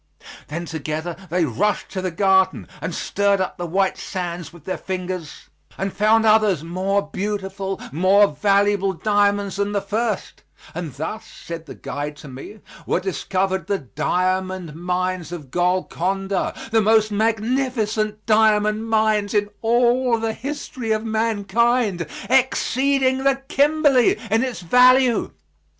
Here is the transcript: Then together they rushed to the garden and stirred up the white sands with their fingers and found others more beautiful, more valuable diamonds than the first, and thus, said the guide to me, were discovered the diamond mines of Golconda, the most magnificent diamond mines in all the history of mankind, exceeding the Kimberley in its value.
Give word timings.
Then 0.47 0.65
together 0.65 1.15
they 1.29 1.45
rushed 1.45 1.89
to 1.89 2.01
the 2.01 2.09
garden 2.09 2.67
and 2.81 2.95
stirred 2.95 3.39
up 3.39 3.57
the 3.57 3.67
white 3.67 3.99
sands 3.99 4.51
with 4.51 4.65
their 4.65 4.79
fingers 4.79 5.49
and 5.77 5.93
found 5.93 6.25
others 6.25 6.63
more 6.63 7.03
beautiful, 7.03 7.79
more 7.91 8.27
valuable 8.29 8.93
diamonds 8.93 9.57
than 9.57 9.73
the 9.73 9.79
first, 9.81 10.41
and 10.73 10.91
thus, 10.95 11.27
said 11.27 11.67
the 11.67 11.75
guide 11.75 12.15
to 12.17 12.27
me, 12.27 12.61
were 12.87 12.99
discovered 12.99 13.67
the 13.67 13.77
diamond 13.77 14.73
mines 14.73 15.31
of 15.31 15.51
Golconda, 15.51 16.55
the 16.71 16.81
most 16.81 17.11
magnificent 17.11 18.25
diamond 18.25 18.89
mines 18.89 19.35
in 19.35 19.51
all 19.61 20.17
the 20.19 20.33
history 20.33 20.91
of 20.93 21.05
mankind, 21.05 22.07
exceeding 22.27 23.23
the 23.23 23.43
Kimberley 23.49 24.17
in 24.31 24.41
its 24.43 24.61
value. 24.61 25.29